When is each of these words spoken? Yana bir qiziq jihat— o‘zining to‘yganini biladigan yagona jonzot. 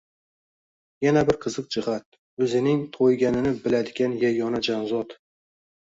Yana 1.05 1.23
bir 1.27 1.37
qiziq 1.43 1.67
jihat— 1.75 2.17
o‘zining 2.45 2.81
to‘yganini 2.97 3.55
biladigan 3.67 4.17
yagona 4.25 4.63
jonzot. 4.71 5.15